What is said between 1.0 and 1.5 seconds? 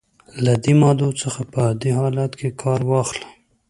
څخه